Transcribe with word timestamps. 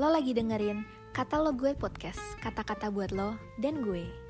Lo 0.00 0.08
lagi 0.08 0.32
dengerin 0.32 0.80
Kata 1.12 1.36
Lo 1.44 1.52
Gue 1.52 1.76
Podcast, 1.76 2.16
kata-kata 2.40 2.88
buat 2.88 3.12
lo 3.12 3.36
dan 3.60 3.84
gue. 3.84 4.29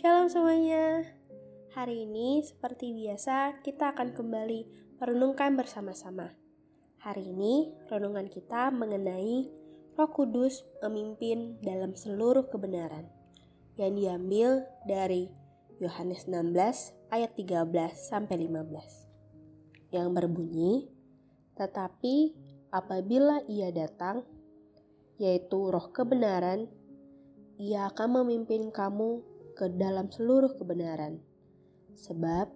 Shalom 0.00 0.32
semuanya. 0.32 1.04
Hari 1.76 2.08
ini 2.08 2.40
seperti 2.40 2.96
biasa 2.96 3.60
kita 3.60 3.92
akan 3.92 4.16
kembali 4.16 4.64
merenungkan 4.96 5.60
bersama-sama. 5.60 6.32
Hari 7.04 7.36
ini 7.36 7.68
renungan 7.92 8.32
kita 8.32 8.72
mengenai 8.72 9.52
Roh 10.00 10.08
Kudus 10.08 10.64
memimpin 10.80 11.60
dalam 11.60 11.92
seluruh 11.92 12.48
kebenaran 12.48 13.12
yang 13.76 13.92
diambil 13.92 14.64
dari 14.88 15.28
Yohanes 15.84 16.24
16 16.24 16.96
ayat 17.12 17.36
13 17.36 18.00
sampai 18.00 18.40
15. 18.40 19.04
Yang 19.92 20.08
berbunyi, 20.16 20.88
"Tetapi 21.60 22.16
apabila 22.72 23.44
Ia 23.52 23.68
datang, 23.68 24.24
yaitu 25.20 25.68
Roh 25.68 25.92
kebenaran, 25.92 26.72
Ia 27.60 27.92
akan 27.92 28.24
memimpin 28.24 28.72
kamu 28.72 29.29
ke 29.60 29.68
dalam 29.76 30.08
seluruh 30.08 30.56
kebenaran, 30.56 31.20
sebab 31.92 32.48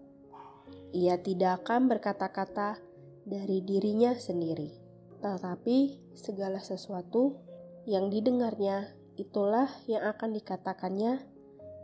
ia 0.97 1.21
tidak 1.21 1.61
akan 1.61 1.93
berkata-kata 1.93 2.81
dari 3.29 3.61
dirinya 3.61 4.17
sendiri, 4.17 4.73
tetapi 5.21 6.01
segala 6.17 6.65
sesuatu 6.65 7.37
yang 7.85 8.09
didengarnya 8.09 8.97
itulah 9.21 9.69
yang 9.85 10.01
akan 10.17 10.33
dikatakannya, 10.33 11.21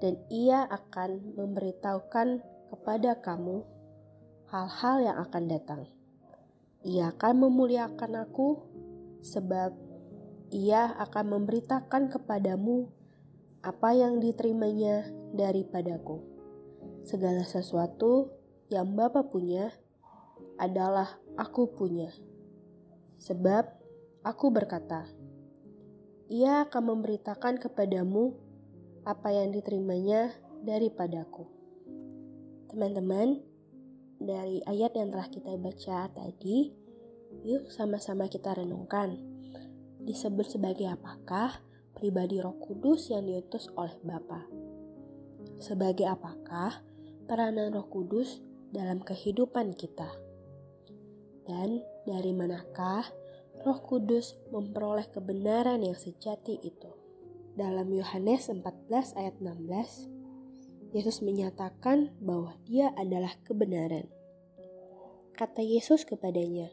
dan 0.01 0.17
ia 0.33 0.65
akan 0.65 1.37
memberitahukan 1.37 2.41
kepada 2.73 3.21
kamu 3.21 3.61
hal-hal 4.49 4.97
yang 5.05 5.17
akan 5.21 5.45
datang. 5.53 5.83
Ia 6.81 7.13
akan 7.13 7.45
memuliakan 7.45 8.25
aku, 8.25 8.65
sebab 9.21 9.77
ia 10.49 10.97
akan 10.97 11.37
memberitakan 11.37 12.09
kepadamu 12.09 12.89
apa 13.61 13.93
yang 13.93 14.25
diterimanya 14.25 15.05
daripadaku. 15.37 16.25
Segala 17.05 17.45
sesuatu 17.45 18.33
yang 18.73 18.97
Bapa 18.97 19.29
punya 19.29 19.69
adalah 20.57 21.21
aku 21.37 21.69
punya. 21.77 22.09
Sebab 23.21 23.69
aku 24.25 24.47
berkata, 24.49 25.05
ia 26.33 26.65
akan 26.65 26.97
memberitakan 26.97 27.61
kepadamu 27.61 28.33
apa 29.05 29.29
yang 29.29 29.53
diterimanya 29.53 30.33
daripadaku. 30.65 31.45
Teman-teman, 32.73 33.45
dari 34.21 34.65
ayat 34.65 34.97
yang 34.97 35.13
telah 35.13 35.29
kita 35.29 35.53
baca 35.61 36.09
tadi, 36.13 36.73
yuk 37.45 37.69
sama-sama 37.69 38.29
kita 38.29 38.57
renungkan. 38.57 39.21
Disebut 40.01 40.49
sebagai 40.49 40.89
apakah 40.89 41.61
pribadi 41.95 42.39
Roh 42.39 42.57
Kudus 42.59 43.11
yang 43.11 43.27
diutus 43.27 43.69
oleh 43.75 43.95
Bapa. 44.03 44.47
Sebagai 45.61 46.09
apakah 46.09 46.81
peranan 47.29 47.77
Roh 47.77 47.89
Kudus 47.89 48.41
dalam 48.73 49.03
kehidupan 49.05 49.77
kita? 49.77 50.09
Dan 51.45 51.83
dari 52.09 52.33
manakah 52.33 53.05
Roh 53.61 53.81
Kudus 53.85 54.41
memperoleh 54.49 55.11
kebenaran 55.13 55.85
yang 55.85 55.99
sejati 55.99 56.57
itu? 56.65 56.91
Dalam 57.53 57.93
Yohanes 57.93 58.49
14 58.49 59.19
ayat 59.21 59.37
16, 59.37 60.97
Yesus 60.97 61.21
menyatakan 61.21 62.15
bahwa 62.25 62.57
Dia 62.65 62.91
adalah 62.97 63.37
kebenaran. 63.45 64.09
Kata 65.37 65.61
Yesus 65.61 66.09
kepadanya, 66.09 66.73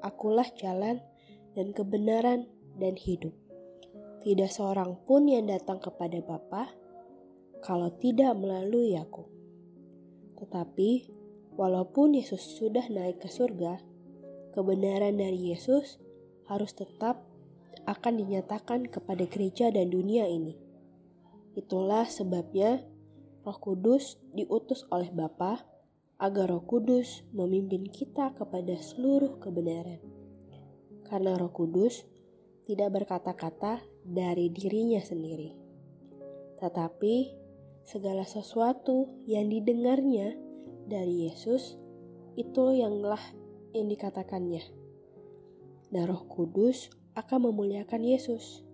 "Akulah 0.00 0.48
jalan 0.56 1.04
dan 1.52 1.76
kebenaran 1.76 2.48
dan 2.80 2.96
hidup." 2.96 3.43
Tidak 4.24 4.48
seorang 4.48 5.04
pun 5.04 5.28
yang 5.28 5.52
datang 5.52 5.76
kepada 5.76 6.16
Bapa 6.24 6.72
kalau 7.60 7.92
tidak 8.00 8.32
melalui 8.40 8.96
aku. 8.96 9.28
Tetapi, 10.40 11.12
walaupun 11.60 12.16
Yesus 12.16 12.56
sudah 12.56 12.88
naik 12.88 13.20
ke 13.20 13.28
surga, 13.28 13.84
kebenaran 14.56 15.20
dari 15.20 15.52
Yesus 15.52 16.00
harus 16.48 16.72
tetap 16.72 17.20
akan 17.84 18.24
dinyatakan 18.24 18.88
kepada 18.88 19.28
gereja 19.28 19.68
dan 19.68 19.92
dunia 19.92 20.24
ini. 20.24 20.56
Itulah 21.52 22.08
sebabnya 22.08 22.80
Roh 23.44 23.60
Kudus 23.60 24.16
diutus 24.32 24.88
oleh 24.88 25.12
Bapa 25.12 25.68
agar 26.16 26.48
Roh 26.48 26.64
Kudus 26.64 27.28
memimpin 27.36 27.84
kita 27.92 28.32
kepada 28.32 28.72
seluruh 28.80 29.36
kebenaran. 29.36 30.00
Karena 31.04 31.36
Roh 31.36 31.52
Kudus 31.52 32.08
tidak 32.64 33.00
berkata-kata 33.00 33.84
dari 34.04 34.48
dirinya 34.48 35.00
sendiri, 35.00 35.52
tetapi 36.60 37.44
segala 37.84 38.24
sesuatu 38.24 39.24
yang 39.28 39.52
didengarnya 39.52 40.32
dari 40.88 41.28
Yesus 41.28 41.76
itu 42.36 42.74
yanglah 42.74 43.20
yang 43.76 43.88
dikatakannya. 43.88 44.64
Dan 45.92 46.10
Roh 46.10 46.24
Kudus 46.26 46.90
akan 47.14 47.52
memuliakan 47.52 48.02
Yesus, 48.02 48.66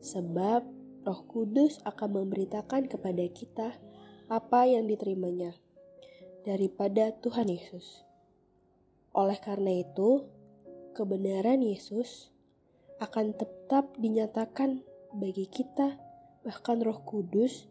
sebab 0.00 0.64
Roh 1.04 1.22
Kudus 1.28 1.82
akan 1.84 2.24
memberitakan 2.24 2.88
kepada 2.88 3.24
kita 3.28 3.76
apa 4.32 4.64
yang 4.64 4.88
diterimanya 4.88 5.52
daripada 6.48 7.12
Tuhan 7.20 7.52
Yesus. 7.52 8.06
Oleh 9.12 9.36
karena 9.36 9.76
itu, 9.76 10.24
kebenaran 10.96 11.60
Yesus 11.60 12.31
akan 13.00 13.32
tetap 13.36 13.94
dinyatakan 13.96 14.82
bagi 15.16 15.48
kita, 15.48 15.96
bahkan 16.42 16.80
Roh 16.80 17.00
Kudus 17.04 17.68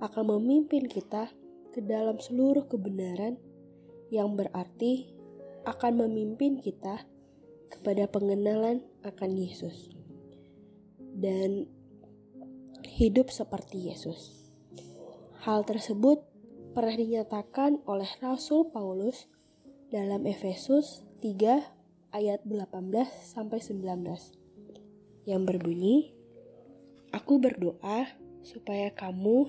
akan 0.00 0.36
memimpin 0.36 0.86
kita 0.86 1.32
ke 1.72 1.80
dalam 1.84 2.20
seluruh 2.20 2.68
kebenaran 2.68 3.40
yang 4.12 4.36
berarti 4.36 5.12
akan 5.66 6.06
memimpin 6.06 6.62
kita 6.62 7.04
kepada 7.68 8.06
pengenalan 8.06 8.86
akan 9.02 9.30
Yesus 9.34 9.90
dan 11.16 11.66
hidup 12.86 13.32
seperti 13.32 13.90
Yesus. 13.90 14.46
Hal 15.42 15.66
tersebut 15.66 16.22
pernah 16.76 16.94
dinyatakan 16.94 17.82
oleh 17.88 18.08
Rasul 18.20 18.68
Paulus 18.70 19.26
dalam 19.88 20.28
Efesus 20.28 21.02
3 21.24 22.12
ayat 22.14 22.40
18 22.44 22.72
sampai 23.10 23.58
19 23.60 24.45
yang 25.26 25.42
berbunyi, 25.44 26.16
Aku 27.16 27.40
berdoa 27.40 28.12
supaya 28.44 28.92
kamu 28.92 29.48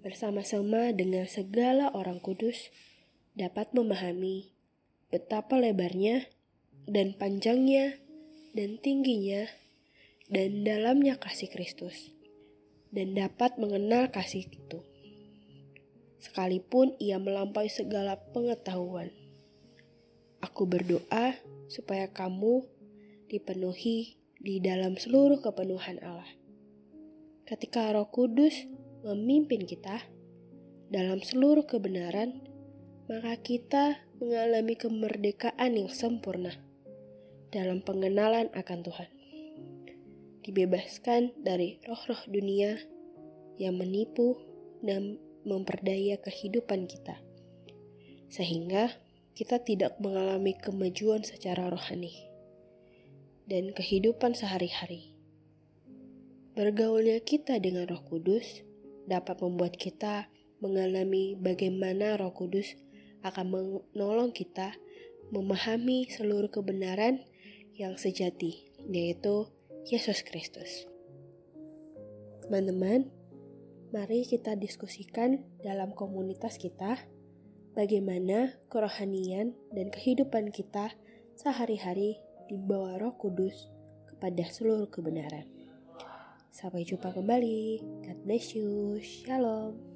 bersama-sama 0.00 0.96
dengan 0.96 1.28
segala 1.28 1.92
orang 1.92 2.24
kudus 2.24 2.72
dapat 3.36 3.68
memahami 3.76 4.54
betapa 5.12 5.60
lebarnya 5.60 6.24
dan 6.88 7.12
panjangnya 7.12 8.00
dan 8.56 8.80
tingginya 8.80 9.44
dan 10.32 10.64
dalamnya 10.64 11.20
kasih 11.20 11.52
Kristus 11.52 12.16
dan 12.94 13.12
dapat 13.12 13.60
mengenal 13.60 14.08
kasih 14.08 14.48
itu 14.48 14.80
sekalipun 16.16 16.96
ia 16.96 17.20
melampaui 17.20 17.68
segala 17.68 18.16
pengetahuan. 18.32 19.12
Aku 20.40 20.64
berdoa 20.64 21.36
supaya 21.68 22.08
kamu 22.08 22.64
dipenuhi 23.28 24.16
di 24.46 24.62
dalam 24.62 24.94
seluruh 24.94 25.42
kepenuhan 25.42 25.98
Allah. 26.06 26.30
Ketika 27.50 27.90
Roh 27.90 28.06
Kudus 28.06 28.54
memimpin 29.02 29.66
kita 29.66 30.06
dalam 30.86 31.18
seluruh 31.18 31.66
kebenaran, 31.66 32.46
maka 33.10 33.42
kita 33.42 34.06
mengalami 34.22 34.78
kemerdekaan 34.78 35.74
yang 35.74 35.90
sempurna 35.90 36.54
dalam 37.50 37.82
pengenalan 37.82 38.46
akan 38.54 38.86
Tuhan. 38.86 39.10
Dibebaskan 40.46 41.42
dari 41.42 41.82
roh-roh 41.82 42.22
dunia 42.30 42.78
yang 43.58 43.74
menipu 43.74 44.38
dan 44.78 45.18
memperdaya 45.42 46.22
kehidupan 46.22 46.86
kita, 46.86 47.18
sehingga 48.30 48.94
kita 49.34 49.58
tidak 49.66 49.98
mengalami 49.98 50.54
kemajuan 50.54 51.26
secara 51.26 51.66
rohani 51.66 52.35
dan 53.46 53.70
kehidupan 53.72 54.34
sehari-hari. 54.34 55.14
Bergaulnya 56.58 57.22
kita 57.22 57.62
dengan 57.62 57.86
Roh 57.86 58.02
Kudus 58.02 58.66
dapat 59.06 59.38
membuat 59.38 59.78
kita 59.78 60.26
mengalami 60.58 61.38
bagaimana 61.38 62.18
Roh 62.18 62.34
Kudus 62.34 62.74
akan 63.22 63.46
menolong 63.94 64.34
kita 64.34 64.74
memahami 65.30 66.06
seluruh 66.10 66.50
kebenaran 66.50 67.22
yang 67.74 67.98
sejati, 67.98 68.70
yaitu 68.86 69.50
Yesus 69.86 70.22
Kristus. 70.26 70.86
Teman-teman, 72.46 73.10
mari 73.90 74.22
kita 74.22 74.54
diskusikan 74.54 75.42
dalam 75.62 75.92
komunitas 75.92 76.58
kita 76.58 77.04
bagaimana 77.74 78.56
kerohanian 78.70 79.52
dan 79.74 79.92
kehidupan 79.92 80.54
kita 80.54 80.94
sehari-hari 81.36 82.22
di 82.46 82.54
bawah 82.54 82.94
Roh 83.02 83.14
Kudus 83.18 83.66
kepada 84.06 84.46
seluruh 84.46 84.86
kebenaran. 84.86 85.46
Sampai 86.54 86.86
jumpa 86.86 87.10
kembali. 87.12 87.82
God 88.06 88.18
bless 88.22 88.54
you. 88.54 88.96
Shalom. 89.02 89.95